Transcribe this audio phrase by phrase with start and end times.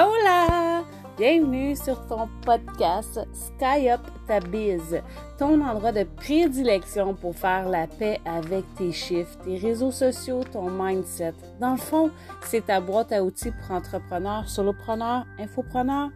[0.00, 0.84] Hola!
[1.16, 5.02] Bienvenue sur ton podcast Sky Up ta biz,
[5.40, 10.70] ton endroit de prédilection pour faire la paix avec tes chiffres, tes réseaux sociaux, ton
[10.70, 11.34] mindset.
[11.60, 16.10] Dans le fond, c'est ta boîte à outils pour entrepreneurs, solopreneurs, infopreneurs,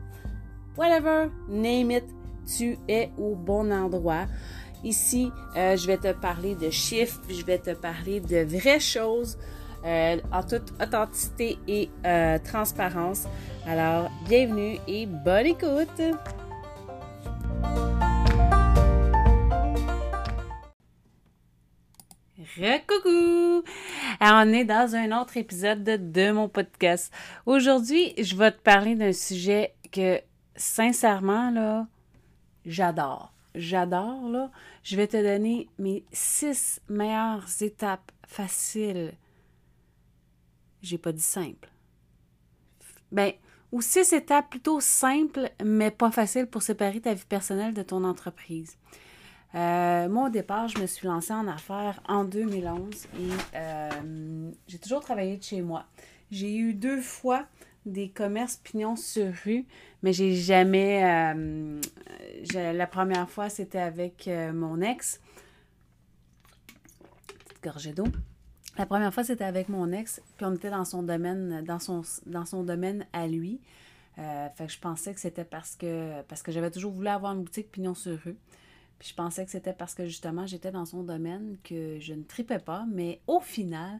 [0.76, 2.04] whatever, name it,
[2.56, 4.26] tu es au bon endroit.
[4.84, 9.38] Ici, euh, je vais te parler de chiffres, je vais te parler de vraies choses
[9.84, 13.26] euh, en toute authenticité et euh, transparence.
[13.66, 16.00] Alors, bienvenue et bonne écoute!
[22.56, 23.64] Recoucou!
[24.20, 27.12] on est dans un autre épisode de, de mon podcast.
[27.46, 30.20] Aujourd'hui, je vais te parler d'un sujet que,
[30.54, 31.86] sincèrement, là,
[32.66, 33.32] j'adore.
[33.54, 34.50] J'adore, là.
[34.82, 39.12] Je vais te donner mes six meilleures étapes faciles.
[40.82, 41.70] J'ai pas dit simple.
[43.12, 43.32] Ben,
[43.70, 48.04] ou six étapes plutôt simples, mais pas faciles pour séparer ta vie personnelle de ton
[48.04, 48.76] entreprise.
[49.54, 53.06] Euh, moi, au départ, je me suis lancée en affaires en 2011 et
[53.54, 55.84] euh, j'ai toujours travaillé de chez moi.
[56.30, 57.46] J'ai eu deux fois
[57.84, 59.66] des commerces pignons sur rue,
[60.02, 61.04] mais j'ai jamais.
[61.26, 61.80] Euh,
[62.54, 65.20] la première fois, c'était avec mon ex.
[67.26, 68.06] Petite gorgée d'eau.
[68.78, 72.62] La première fois, c'était avec mon ex, puis on était dans son domaine, dans son,
[72.62, 73.60] domaine à lui.
[74.16, 77.94] fait que je pensais que c'était parce que j'avais toujours voulu avoir une boutique pignon
[77.94, 78.38] sur rue
[79.02, 82.58] je pensais que c'était parce que justement j'étais dans son domaine que je ne tripais
[82.58, 83.98] pas, mais au final,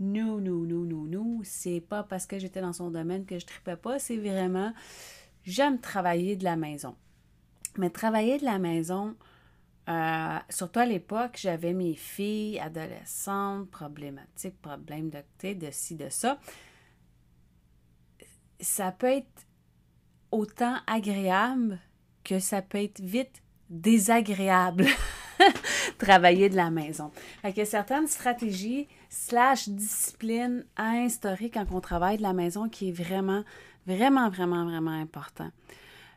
[0.00, 3.46] non, non, non, non, non, c'est pas parce que j'étais dans son domaine que je
[3.46, 4.72] tripais pas, c'est vraiment
[5.44, 6.94] j'aime travailler de la maison.
[7.76, 9.16] Mais travailler de la maison,
[9.88, 16.38] euh, surtout à l'époque, j'avais mes filles adolescentes, problématiques, problèmes de, de ci, de ça.
[18.60, 19.46] Ça peut être
[20.30, 21.78] autant agréable
[22.22, 24.86] que ça peut être vite désagréable
[25.98, 27.10] travailler de la maison.
[27.42, 32.88] Fait a certaines stratégies slash disciplines à instaurer quand on travaille de la maison qui
[32.88, 33.44] est vraiment,
[33.86, 35.50] vraiment, vraiment, vraiment important.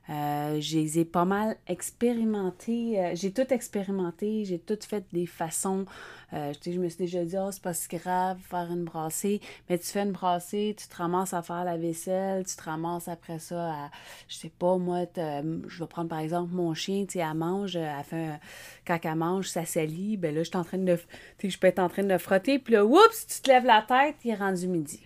[0.10, 5.86] Euh, j'ai pas mal expérimenté, euh, j'ai tout expérimenté, j'ai tout fait des façons.
[6.34, 9.78] Euh, je me suis déjà dit, oh, c'est pas si grave faire une brassée, mais
[9.78, 13.40] tu fais une brassée, tu te ramasses à faire la vaisselle, tu te ramasses après
[13.40, 13.92] ça à,
[14.30, 17.76] je sais pas, moi, je vais prendre par exemple mon chien, tu sais, elle mange,
[17.76, 18.40] elle fait
[18.86, 20.98] quand elle mange, ça salit, ben là, je suis en train de,
[21.38, 23.82] tu je peux être en train de frotter, puis là, oups, tu te lèves la
[23.82, 25.02] tête, il est rendu midi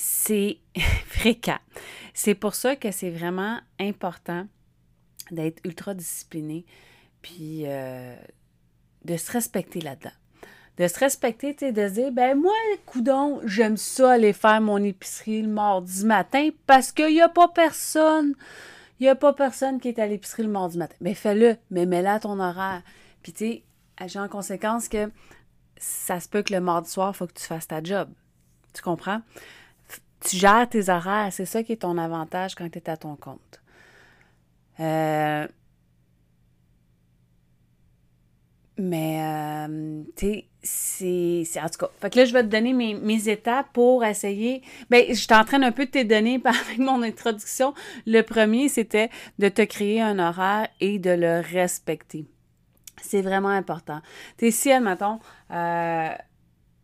[0.00, 0.58] c'est
[1.06, 1.58] fréquent.
[2.14, 4.46] C'est pour ça que c'est vraiment important
[5.30, 6.64] d'être ultra discipliné,
[7.22, 8.16] puis euh,
[9.04, 10.10] de se respecter là-dedans.
[10.76, 12.54] De se respecter, tu de se dire, ben moi,
[12.86, 17.48] coudon, j'aime ça aller faire mon épicerie le mardi matin parce qu'il n'y a pas
[17.48, 18.34] personne.
[18.98, 20.96] Il n'y a pas personne qui est à l'épicerie le mardi matin.
[21.00, 22.82] Mais fais-le, mais mets là ton horaire.
[23.22, 23.62] Puis tu sais,
[24.06, 25.10] j'ai en conséquence que
[25.76, 28.08] ça se peut que le mardi soir, il faut que tu fasses ta job.
[28.72, 29.20] Tu comprends?
[30.20, 31.32] Tu gères tes horaires.
[31.32, 33.60] C'est ça qui est ton avantage quand tu es à ton compte.
[34.80, 35.46] Euh,
[38.78, 41.44] mais, euh, tu c'est.
[41.62, 44.62] En tout cas, fait que là, je vais te donner mes, étapes pour essayer.
[44.90, 47.74] Bien, je t'entraîne un peu de tes données avec mon introduction.
[48.06, 52.26] Le premier, c'était de te créer un horaire et de le respecter.
[53.02, 54.00] C'est vraiment important.
[54.38, 55.18] Tu sais, si, admettons,
[55.50, 56.10] euh,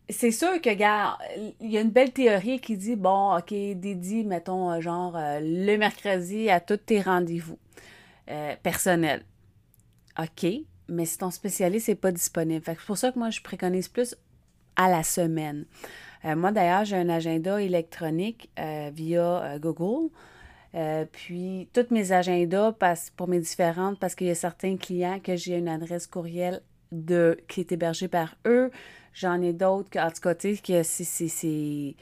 [0.09, 1.17] c'est sûr que, gars,
[1.59, 5.39] il y a une belle théorie qui dit, bon, OK, dédie, mettons, euh, genre, euh,
[5.41, 7.59] le mercredi à tous tes rendez-vous
[8.29, 9.23] euh, personnels.
[10.17, 10.47] OK,
[10.87, 12.63] mais si ton spécialiste n'est pas disponible.
[12.65, 14.15] c'est pour ça que moi, je préconise plus
[14.75, 15.65] à la semaine.
[16.23, 18.49] moi, d'ailleurs, j'ai un agenda électronique
[18.93, 20.09] via Google.
[21.11, 25.35] puis, tous mes agendas passent pour mes différentes parce qu'il y a certains clients que
[25.35, 28.71] j'ai une adresse courriel de, qui est hébergée par eux.
[29.19, 31.95] J'en ai d'autres, en tout cas, tu sais, que c'est.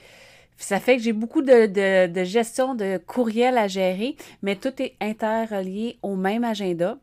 [0.57, 5.97] Ça fait que j'ai beaucoup de, gestion de courriel à gérer, mais tout est interrelié
[6.01, 6.97] au même agenda.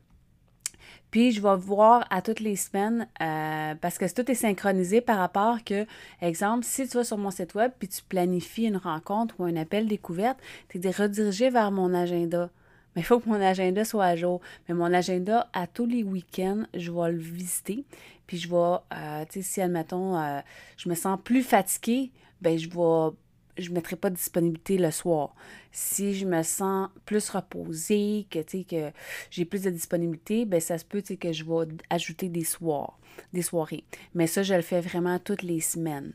[1.10, 5.16] Puis je vais voir à toutes les semaines euh, parce que tout est synchronisé par
[5.16, 5.86] rapport que,
[6.20, 9.56] exemple, si tu vas sur mon site web puis tu planifies une rencontre ou un
[9.56, 10.38] appel découverte,
[10.68, 12.50] tu es redirigé vers mon agenda.
[12.94, 14.40] Mais il faut que mon agenda soit à jour.
[14.68, 17.84] Mais mon agenda, à tous les week-ends, je vais le visiter.
[18.26, 20.40] Puis je vais, euh, tu sais, si, admettons, euh,
[20.76, 22.10] je me sens plus fatiguée,
[22.40, 23.16] ben je vais,
[23.58, 25.34] je ne mettrai pas de disponibilité le soir.
[25.70, 28.92] Si je me sens plus reposée, que, que
[29.30, 32.98] j'ai plus de disponibilité, ben ça se peut, que je vais ajouter des soirs,
[33.32, 33.84] des soirées.
[34.14, 36.12] Mais ça, je le fais vraiment toutes les semaines.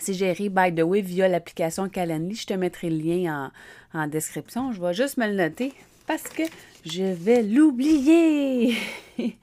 [0.00, 2.34] C'est géré, by the way, via l'application Calendly.
[2.34, 3.50] Je te mettrai le lien
[3.94, 4.72] en, en description.
[4.72, 5.72] Je vais juste me le noter
[6.06, 6.42] parce que
[6.84, 8.76] je vais l'oublier.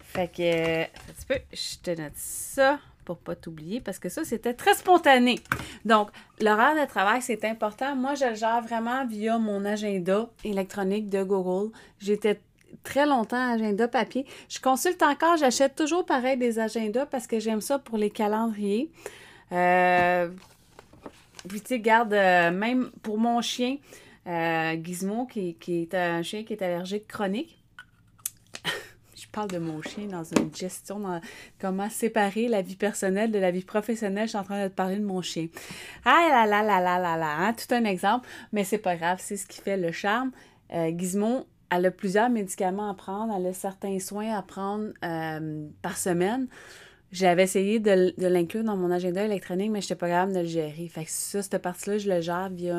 [0.00, 0.86] fait que, un
[1.28, 5.40] peu, je te note ça pour pas t'oublier parce que ça, c'était très spontané.
[5.84, 6.10] Donc,
[6.40, 7.94] l'horaire de travail, c'est important.
[7.94, 11.70] Moi, je le gère vraiment via mon agenda électronique de Google.
[12.00, 12.40] J'étais
[12.82, 14.26] très longtemps agenda papier.
[14.48, 18.90] Je consulte encore, j'achète toujours pareil des agendas parce que j'aime ça pour les calendriers.
[19.52, 20.28] Euh,
[21.48, 23.76] puis, tu sais, garde, euh, même pour mon chien,
[24.26, 27.62] euh, Gizmo, qui, est un chien qui est allergique chronique,
[29.34, 31.20] parle de mon chien dans une gestion, dans
[31.60, 34.26] comment séparer la vie personnelle de la vie professionnelle.
[34.26, 35.48] Je suis en train de te parler de mon chien.
[36.04, 39.36] Ah là là là là là là, tout un exemple, mais c'est pas grave, c'est
[39.36, 40.30] ce qui fait le charme.
[40.72, 45.66] Euh, Gizmo, elle a plusieurs médicaments à prendre, elle a certains soins à prendre euh,
[45.82, 46.46] par semaine.
[47.10, 50.46] J'avais essayé de, l'inclure dans mon agenda électronique, mais je n'étais pas capable de le
[50.46, 50.88] gérer.
[50.88, 52.74] Fait que ça, cette partie-là, je le gère via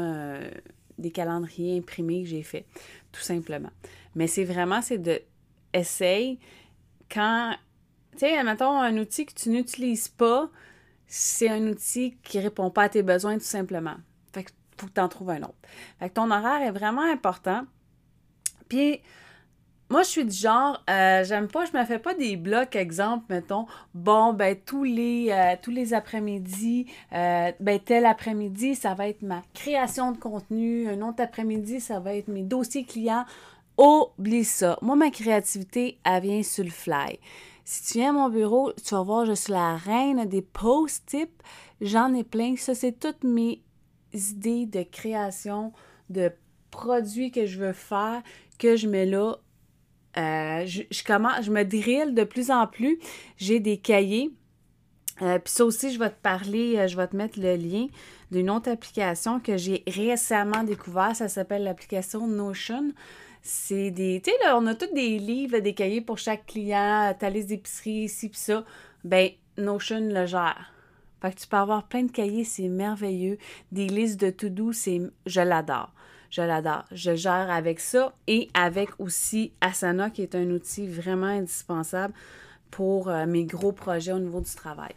[0.97, 2.65] des calendriers imprimés que j'ai fait,
[3.11, 3.71] tout simplement.
[4.15, 5.21] Mais c'est vraiment, c'est de
[5.73, 6.39] essaye
[7.11, 7.55] quand,
[8.13, 10.49] tu sais, mettons, un outil que tu n'utilises pas,
[11.07, 13.95] c'est un outil qui répond pas à tes besoins tout simplement.
[14.33, 15.55] Fait que faut que tu en trouves un autre.
[15.99, 17.65] Fait que ton horaire est vraiment important.
[18.67, 19.01] Puis,
[19.89, 23.25] moi, je suis du genre, euh, j'aime pas, je me fais pas des blocs, exemple,
[23.29, 29.43] mettons, bon, ben, tous les, euh, après-midi, euh, ben, tel après-midi, ça va être ma
[29.53, 33.25] création de contenu, un autre après-midi, ça va être mes dossiers clients.
[33.77, 34.79] Oublie ça.
[34.81, 37.19] Moi, ma créativité, elle vient sur le fly.
[37.63, 41.29] Si tu viens à mon bureau, tu vas voir, je suis la reine des post-it.
[41.81, 42.55] J'en ai plein.
[42.57, 43.61] Ça, c'est toutes mes
[44.13, 45.73] idées de création,
[46.09, 46.31] de
[46.71, 48.21] produits que je veux faire,
[48.57, 49.37] que je mets là.
[50.17, 52.99] Euh, je, me drille de plus en plus.
[53.37, 54.31] J'ai des cahiers.
[55.21, 57.87] Euh, puis ça aussi, je vais te parler, euh, je vais te mettre le lien
[58.31, 61.15] d'une autre application que j'ai récemment découvert.
[61.15, 62.91] Ça s'appelle l'application Notion.
[63.41, 64.21] C'est des.
[64.23, 67.49] Tu sais, là, on a tous des livres, des cahiers pour chaque client, ta liste
[67.49, 68.65] d'épicerie, ici, puis ça.
[69.03, 70.73] Ben, Notion le gère.
[71.21, 73.37] Fait que tu peux avoir plein de cahiers, c'est merveilleux.
[73.71, 75.01] Des listes de to-do, c'est.
[75.25, 75.93] Je l'adore.
[76.35, 76.83] Je l'adore.
[76.91, 82.13] Je gère avec ça et avec aussi Asana, qui est un outil vraiment indispensable
[82.71, 84.91] pour euh, mes gros projets au niveau du travail.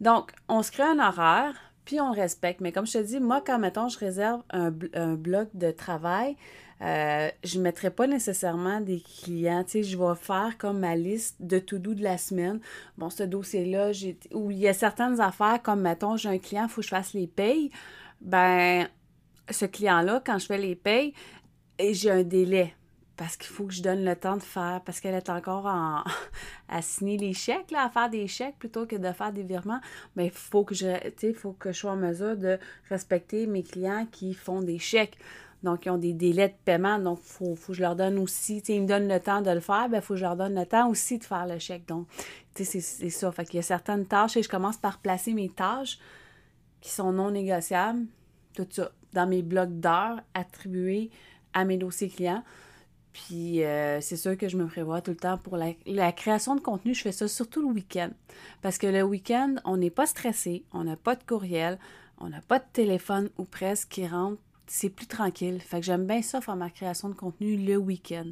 [0.00, 2.60] Donc, on se crée un horaire, puis on respecte.
[2.60, 6.36] Mais comme je te dis, moi, quand, mettons, je réserve un, bloc de travail,
[6.82, 9.64] euh, je ne mettrai pas nécessairement des clients.
[9.64, 12.60] Tu sais, je vais faire comme ma liste de to-do de la semaine.
[12.96, 13.90] Bon, ce dossier-là,
[14.34, 16.90] où il y a certaines affaires, comme mettons, j'ai un client, il faut que je
[16.90, 17.72] fasse les payes.
[18.20, 18.86] Ben,
[19.50, 21.14] ce client-là, quand je fais les payes,
[21.78, 22.74] j'ai un délai
[23.20, 26.02] parce qu'il faut que je donne le temps de faire, parce qu'elle est encore en,
[26.70, 29.82] à signer les chèques, là, à faire des chèques plutôt que de faire des virements.
[30.16, 30.86] Mais il faut que je,
[31.36, 32.58] faut que je sois en mesure de
[32.88, 35.18] respecter mes clients qui font des chèques.
[35.62, 36.98] Donc, ils ont des délais de paiement.
[36.98, 39.60] Donc, il faut, que je leur donne aussi, ils me donnent le temps de le
[39.60, 41.86] faire, il ben, faut que je leur donne le temps aussi de faire le chèque.
[41.86, 42.08] Donc,
[42.54, 43.30] tu sais, c'est ça.
[43.32, 45.98] Fait qu'il y a certaines tâches et je commence par placer mes tâches
[46.80, 48.06] qui sont non négociables,
[48.54, 51.10] tout ça, dans mes blocs d'heures attribués
[51.52, 52.44] à mes dossiers clients.
[53.12, 56.54] Puis euh, c'est sûr que je me prévois tout le temps pour la, la, création
[56.54, 56.94] de contenu.
[56.94, 58.10] Je fais ça surtout le week-end.
[58.62, 61.78] Parce que le week-end, on n'est pas stressé, on n'a pas de courriel,
[62.18, 65.60] on n'a pas de téléphone ou presque qui rentre c'est plus tranquille.
[65.60, 68.26] Fait que j'aime bien ça faire ma création de contenu le week-end.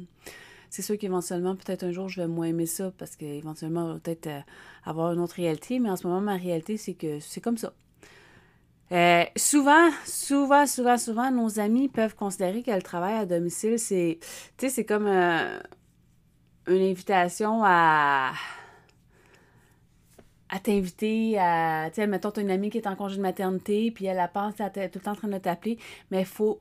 [0.69, 4.27] C'est sûr qu'éventuellement, peut-être un jour, je vais moins aimer ça parce qu'éventuellement, va peut-être
[4.27, 4.39] euh,
[4.85, 5.79] avoir une autre réalité.
[5.79, 7.73] Mais en ce moment, ma réalité, c'est que c'est comme ça.
[8.91, 14.19] Euh, souvent, souvent, souvent, souvent, nos amis peuvent considérer que le travail à domicile, c'est,
[14.87, 15.59] comme euh,
[16.67, 18.33] une invitation à
[20.63, 23.91] t'inviter à, tu sais, mettons, tu as une amie qui est en congé de maternité,
[23.91, 25.77] puis elle, a pense à tout le temps en train de t'appeler,
[26.09, 26.59] mais faut,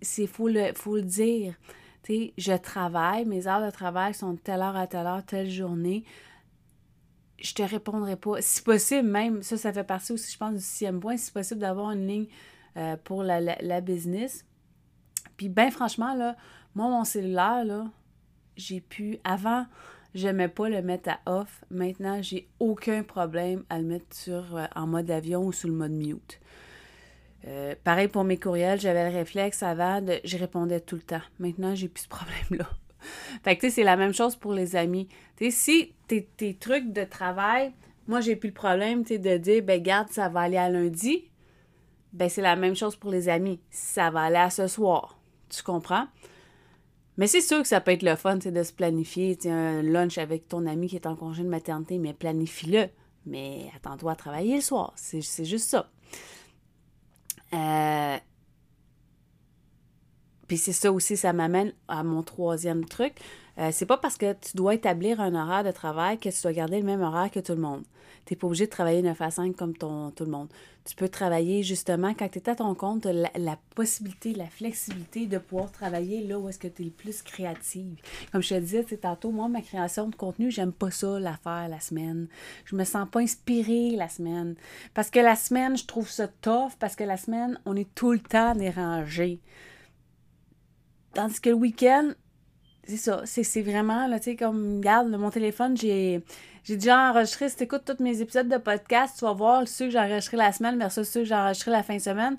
[0.00, 1.54] c'est, faut, le, faut le dire.
[2.02, 5.24] Tu sais, je travaille, mes heures de travail sont de telle heure à telle heure,
[5.24, 6.04] telle journée.
[7.42, 8.40] Je te répondrai pas.
[8.40, 11.60] Si possible, même, ça, ça fait partie aussi, je pense, du sixième point, si possible
[11.60, 12.26] d'avoir une ligne
[12.76, 14.46] euh, pour la, la, business.
[15.36, 16.36] Puis, ben franchement, là,
[16.74, 17.86] moi, mon cellulaire, là,
[18.56, 19.66] j'ai pu, avant,
[20.14, 21.64] J'aimais pas le mettre à off.
[21.70, 25.72] Maintenant, j'ai aucun problème à le mettre sur, euh, en mode avion ou sous le
[25.72, 26.38] mode mute.
[27.46, 30.20] Euh, pareil pour mes courriels, j'avais le réflexe avant de.
[30.24, 31.22] Je répondais tout le temps.
[31.38, 32.68] Maintenant, j'ai plus ce problème-là.
[33.42, 35.08] Fait que, tu sais, c'est la même chose pour les amis.
[35.36, 37.72] Tu sais, si tes, tes trucs de travail,
[38.08, 41.30] moi, j'ai plus le problème, tu de dire, ben, garde, ça va aller à lundi.
[42.12, 43.60] Ben, c'est la même chose pour les amis.
[43.70, 45.18] Ça va aller à ce soir.
[45.48, 46.06] Tu comprends?
[47.16, 50.48] Mais c'est sûr que ça peut être le fun, de se planifier, un lunch avec
[50.48, 52.88] ton ami qui est en congé de maternité, mais planifie-le.
[53.26, 54.92] mais attends-toi à travailler le soir.
[54.96, 55.90] C'est juste ça.
[57.52, 58.16] Euh,
[60.52, 63.14] puis c'est ça aussi, ça m'amène à mon troisième truc.
[63.56, 66.52] Euh, c'est pas parce que tu dois établir un horaire de travail que tu dois
[66.52, 67.84] garder le même horaire que tout le monde.
[68.26, 70.48] Tu n'es pas obligé de travailler 9 à 5 comme tout le monde.
[70.84, 75.24] Tu peux travailler justement quand tu es à ton compte, la, la, possibilité, la flexibilité
[75.24, 77.96] de pouvoir travailler là où est-ce que tu es le plus créative.
[78.30, 81.70] Comme je te disais tantôt, moi, ma création de contenu, j'aime pas ça la faire
[81.70, 82.28] la semaine.
[82.66, 84.54] Je me sens pas inspirée la semaine.
[84.92, 88.12] Parce que la semaine, je trouve ça tough parce que la semaine, on est tout
[88.12, 89.40] le temps dérangé.
[91.14, 92.10] Tandis que le week-end,
[92.84, 96.22] c'est ça, c'est vraiment, là, tu sais, comme, regarde, mon téléphone, j'ai
[96.66, 99.92] déjà enregistré, si tu écoutes tous mes épisodes de podcast, tu vas voir ceux que
[99.92, 102.36] j'ai enregistrés la semaine versus ceux que j'ai enregistrés la fin de semaine.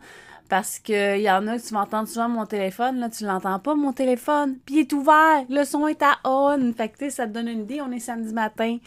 [0.50, 3.75] Parce qu'il y en a que tu m'entends souvent mon téléphone, là, tu l'entends pas,
[3.75, 4.58] mon téléphone.
[4.65, 6.74] Puis il est ouvert, le son est à on.
[6.74, 8.77] Fait que, tu sais, ça te donne une idée, on est samedi matin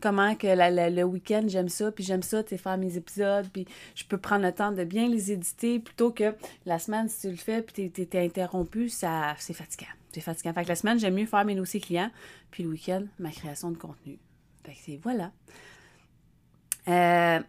[0.00, 4.04] comment que le week-end, j'aime ça, puis j'aime ça, tu faire mes épisodes, puis je
[4.04, 6.34] peux prendre le temps de bien les éditer plutôt que
[6.66, 9.90] la semaine, si tu le fais, puis tu es, interrompu, ça, c'est fatigant.
[10.12, 10.52] C'est fatigant.
[10.52, 12.10] Fait que la semaine, j'aime mieux faire mes dossiers clients,
[12.50, 14.18] puis le week-end, ma création de contenu.
[14.64, 15.32] Fait que c'est voilà.
[16.88, 17.40] Euh,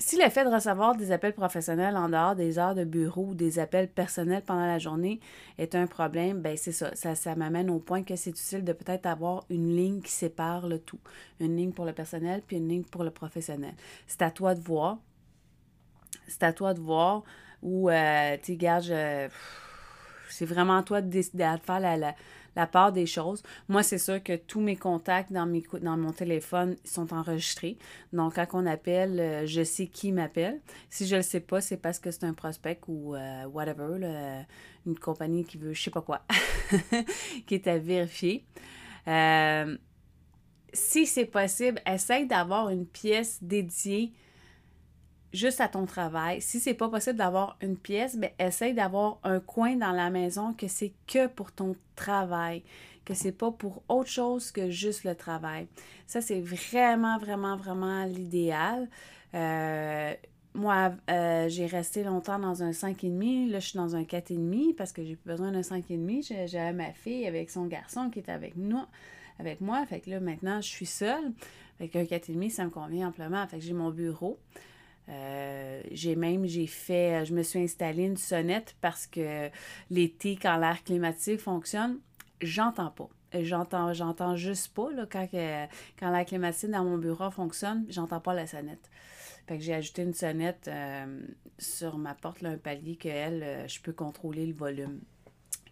[0.00, 3.34] si le fait de recevoir des appels professionnels en dehors des heures de bureau ou
[3.34, 5.20] des appels personnels pendant la journée
[5.58, 6.94] est un problème, ben c'est ça.
[6.94, 10.68] Ça, ça m'amène au point que c'est utile de peut-être avoir une ligne qui sépare
[10.68, 10.98] le tout.
[11.38, 13.74] Une ligne pour le personnel puis une ligne pour le professionnel.
[14.06, 14.98] C'est à toi de voir.
[16.28, 17.22] C'est à toi de voir
[17.62, 19.28] où, euh, tu sais,
[20.30, 22.14] c'est vraiment à toi de décider de faire la
[22.66, 23.42] part des choses.
[23.68, 27.78] Moi, c'est sûr que tous mes contacts dans, mes, dans mon téléphone sont enregistrés.
[28.12, 30.60] Donc, quand on appelle, euh, je sais qui m'appelle.
[30.88, 34.44] Si je ne le sais pas, c'est parce que c'est un prospect ou euh, whatever,
[34.86, 36.22] une compagnie qui veut je sais pas quoi,
[37.46, 38.44] qui est à vérifier.
[39.08, 39.76] Euh,
[40.72, 44.12] si c'est possible, essaye d'avoir une pièce dédiée
[45.32, 46.40] juste à ton travail.
[46.40, 50.52] Si c'est pas possible d'avoir une pièce, ben essaye d'avoir un coin dans la maison
[50.54, 52.62] que c'est que pour ton travail,
[53.04, 55.66] que c'est pas pour autre chose que juste le travail.
[56.06, 58.88] Ça, c'est vraiment, vraiment, vraiment l'idéal.
[59.34, 60.14] Euh,
[60.54, 63.50] moi, euh, j'ai resté longtemps dans un 5,5.
[63.50, 66.48] Là, je suis dans un 4,5 parce que j'ai plus besoin d'un 5,5.
[66.48, 68.80] J'avais ma fille avec son garçon qui est avec nous,
[69.38, 69.84] avec moi.
[69.86, 71.32] Fait que là, maintenant, je suis seule.
[71.78, 73.46] Avec un 4,5, ça me convient amplement.
[73.46, 74.38] Fait que j'ai mon bureau.
[75.10, 79.50] Euh, j'ai même, j'ai fait, je me suis installé une sonnette parce que
[79.90, 81.98] l'été, quand l'air climatique fonctionne,
[82.40, 83.08] j'entends pas.
[83.32, 85.28] J'entends, j'entends juste pas, là, quand,
[85.98, 88.90] quand l'air climatique dans mon bureau fonctionne, j'entends pas la sonnette.
[89.46, 91.20] Fait que j'ai ajouté une sonnette euh,
[91.58, 95.00] sur ma porte, là, un palier que elle, euh, je peux contrôler le volume,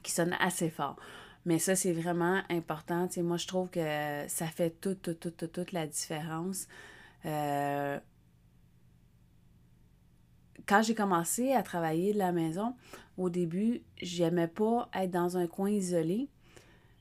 [0.03, 0.97] qui sonne assez fort.
[1.45, 3.09] Mais ça, c'est vraiment important.
[3.19, 3.81] moi, je trouve que
[4.27, 6.67] ça fait toute, toute, toute, toute, la différence.
[7.25, 7.99] Euh,
[10.69, 12.75] quand j'ai commencé à travailler de la maison,
[13.17, 16.29] au début, j'aimais pas être dans un coin isolé.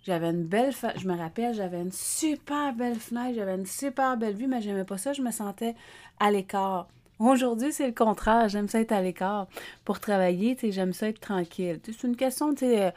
[0.03, 4.35] J'avais une belle je me rappelle, j'avais une super belle fenêtre, j'avais une super belle
[4.35, 5.75] vue, mais j'aimais pas ça, je me sentais
[6.19, 6.87] à l'écart.
[7.19, 9.47] Aujourd'hui, c'est le contraire, j'aime ça être à l'écart.
[9.83, 11.81] Pour travailler, j'aime ça être tranquille.
[11.83, 12.91] C'est une question, euh,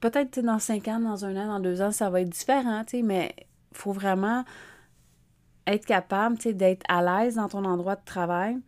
[0.00, 3.34] peut-être dans cinq ans, dans un an, dans deux ans, ça va être différent, mais
[3.38, 4.44] il faut vraiment
[5.66, 8.58] être capable, d'être à l'aise dans ton endroit de travail,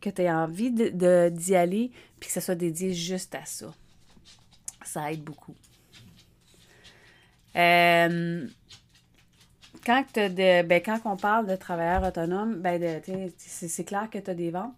[0.00, 1.90] que tu aies envie d'y de, aller,
[2.20, 3.74] puis que ça soit dédié juste à ça.
[4.84, 5.54] Ça aide beaucoup.
[7.56, 8.46] Euh,
[9.84, 13.02] quand, de, ben, quand on parle de travailleurs autonomes, ben
[13.36, 14.76] c'est clair que tu as des ventes.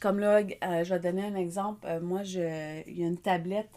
[0.00, 1.86] Comme là, euh, je vais donner un exemple.
[1.86, 3.70] Euh, moi, il y a une tablette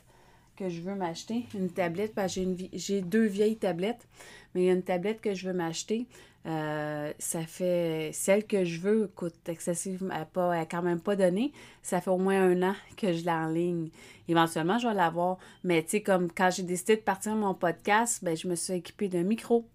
[0.56, 1.46] que je veux m'acheter.
[1.54, 4.08] Une tablette, parce que j'ai deux vieilles tablettes,
[4.56, 6.08] mais il y a une tablette que je veux m'acheter.
[6.46, 11.54] Euh, ça fait celle que je veux coûte excessivement pas elle quand même pas donnée.
[11.82, 13.90] Ça fait au moins un an que je l'ai en ligne.
[14.28, 15.38] Éventuellement je vais l'avoir.
[15.64, 18.74] Mais tu sais comme quand j'ai décidé de partir mon podcast ben je me suis
[18.74, 19.66] équipée d'un micro.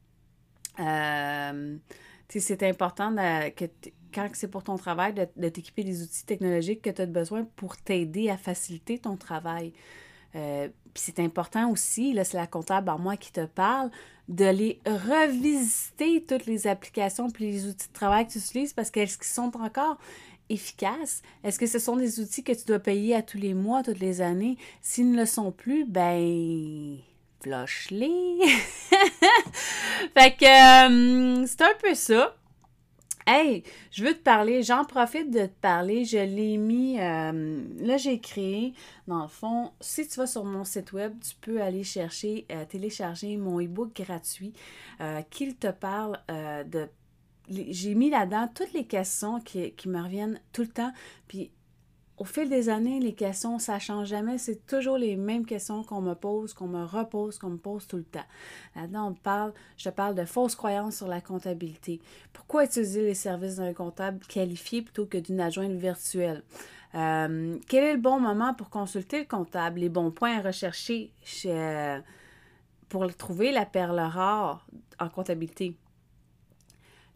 [0.79, 1.77] Euh,
[2.29, 3.15] tu sais c'est important
[3.57, 3.65] que
[4.13, 7.77] quand c'est pour ton travail de, t'équiper des outils technologiques que tu as besoin pour
[7.77, 9.73] t'aider à faciliter ton travail.
[10.35, 13.91] Euh, puis c'est important aussi, là, c'est la comptable en moi qui te parle,
[14.29, 18.91] de les revisiter, toutes les applications puis les outils de travail que tu utilises, parce
[18.91, 19.99] qu'elles sont encore
[20.51, 21.23] efficaces?
[21.45, 24.01] Est-ce que ce sont des outils que tu dois payer à tous les mois, toutes
[24.01, 24.57] les années?
[24.83, 26.99] S'ils ne le sont plus, ben
[27.43, 28.39] flush-les!
[30.17, 32.38] fait que euh, c'est un peu ça.
[33.31, 36.07] Hey, je veux te parler, j'en profite de te parler.
[36.07, 38.73] Je l'ai mis, euh, là j'ai créé,
[39.07, 42.65] dans le fond, si tu vas sur mon site web, tu peux aller chercher, euh,
[42.65, 44.55] télécharger mon e-book gratuit
[45.03, 46.89] euh, qui te parle de...
[47.51, 50.93] J'ai mis là-dedans toutes les questions qui, qui me reviennent tout le temps.
[51.27, 51.51] Puis
[52.19, 54.39] au fil des années, les questions, ça change jamais.
[54.39, 57.97] C'est toujours les mêmes questions qu'on me pose, qu'on me repose, qu'on me pose tout
[57.97, 58.25] le temps.
[58.75, 62.01] Là-dedans, on parle, je parle de fausses croyances sur la comptabilité.
[62.33, 66.43] Pourquoi utiliser les services d'un comptable qualifié plutôt que d'une adjointe virtuelle?
[66.95, 69.81] Euh, quel est le bon moment pour consulter le comptable?
[69.81, 71.13] Les bons points à rechercher
[72.89, 74.67] pour trouver la perle rare
[74.99, 75.77] en comptabilité?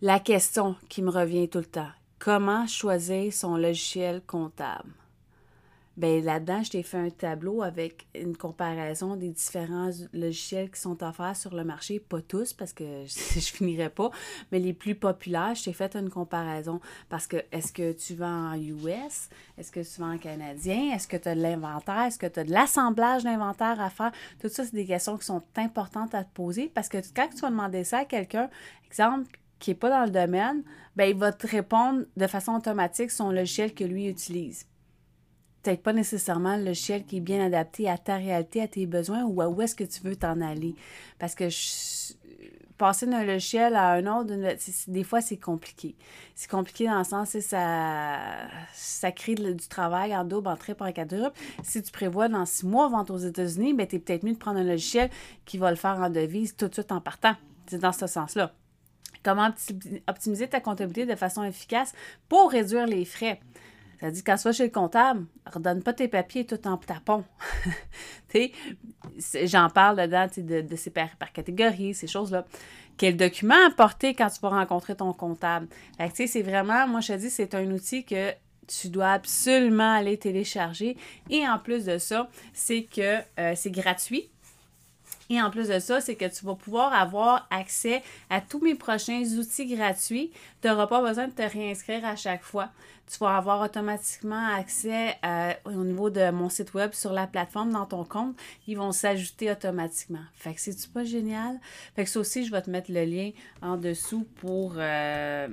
[0.00, 1.90] La question qui me revient tout le temps.
[2.24, 4.92] Comment choisir son logiciel comptable?
[5.96, 11.02] Bien, là-dedans, je t'ai fait un tableau avec une comparaison des différents logiciels qui sont
[11.02, 11.98] offerts sur le marché.
[11.98, 14.12] Pas tous, parce que je, ne finirai pas,
[14.52, 16.80] mais les plus populaires, je t'ai fait une comparaison.
[17.08, 19.28] Parce que est-ce que tu vends en US?
[19.58, 20.94] Est-ce que tu vends en canadien?
[20.94, 22.02] Est-ce que tu as de l'inventaire?
[22.02, 24.12] Est-ce que tu as de l'assemblage d'inventaire à faire?
[24.40, 27.40] Tout ça, c'est des questions qui sont importantes à te poser parce que quand tu
[27.40, 28.48] vas demander ça à quelqu'un,
[28.86, 29.26] exemple,
[29.62, 30.64] qui n'est pas dans le domaine,
[30.96, 34.66] ben, il va te répondre de façon automatique son logiciel que lui utilise.
[35.62, 39.22] Peut-être pas nécessairement le logiciel qui est bien adapté à ta réalité, à tes besoins
[39.22, 40.74] ou à où est-ce que tu veux t'en aller.
[41.20, 41.44] Parce que
[42.76, 44.34] passer d'un logiciel à un autre,
[44.88, 45.94] des fois, c'est compliqué.
[46.34, 50.90] C'est compliqué dans le sens que ça, crée du travail en double, en triple, en
[50.90, 51.38] quadruple.
[51.62, 54.38] Si tu prévois dans six mois vendre aux États-Unis, ben, tu es peut-être mieux de
[54.38, 55.08] prendre un logiciel
[55.44, 57.36] qui va le faire en devise tout de suite en partant.
[57.68, 58.52] C'est dans ce sens-là.
[59.22, 59.50] Comment
[60.08, 61.92] optimiser ta comptabilité de façon efficace
[62.28, 63.40] pour réduire les frais.
[64.00, 67.22] Ça dit, quand tu vas chez le comptable, redonne pas tes papiers tout en tapon.
[69.44, 72.44] J'en parle dedans de, de par, par catégorie, ces choses-là.
[72.96, 75.68] Quel document apporter quand tu vas rencontrer ton comptable?
[76.14, 78.32] C'est vraiment, moi je te dis, c'est un outil que
[78.66, 80.96] tu dois absolument aller télécharger.
[81.30, 84.30] Et en plus de ça, c'est que euh, c'est gratuit.
[85.32, 88.74] Et en plus de ça, c'est que tu vas pouvoir avoir accès à tous mes
[88.74, 90.30] prochains outils gratuits.
[90.60, 92.68] Tu n'auras pas besoin de te réinscrire à chaque fois.
[93.10, 97.72] Tu vas avoir automatiquement accès euh, au niveau de mon site web sur la plateforme
[97.72, 98.36] dans ton compte.
[98.66, 100.20] Ils vont s'ajouter automatiquement.
[100.34, 101.58] Fait que c'est-tu pas génial?
[101.96, 103.30] Fait que ça aussi, je vais te mettre le lien
[103.62, 105.48] en dessous pour, euh,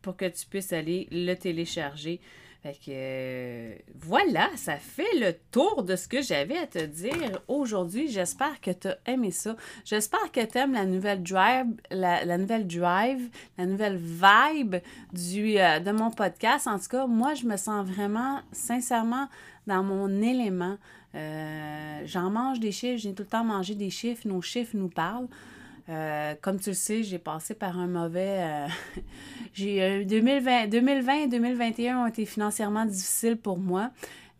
[0.00, 2.18] pour que tu puisses aller le télécharger.
[2.62, 7.40] Fait que euh, voilà, ça fait le tour de ce que j'avais à te dire
[7.46, 8.08] aujourd'hui.
[8.08, 9.54] J'espère que tu as aimé ça.
[9.84, 14.76] J'espère que tu aimes la nouvelle drive, la, nouvelle drive, la nouvelle vibe
[15.12, 16.66] du, euh, de mon podcast.
[16.66, 19.28] En tout cas, moi, je me sens vraiment, sincèrement,
[19.68, 20.78] dans mon élément.
[21.14, 24.88] Euh, j'en mange des chiffres, j'ai tout le temps mangé des chiffres, nos chiffres nous
[24.88, 25.28] parlent.
[25.88, 28.38] Euh, comme tu le sais, j'ai passé par un mauvais.
[28.40, 28.68] Euh,
[29.54, 33.90] j'ai 2020, 2020 et 2021 ont été financièrement difficiles pour moi,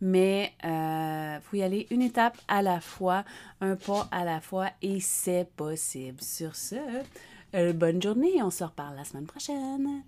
[0.01, 3.23] mais il euh, faut y aller une étape à la fois,
[3.61, 6.21] un pas à la fois, et c'est possible.
[6.21, 6.75] Sur ce,
[7.73, 10.03] bonne journée, on se reparle la semaine prochaine.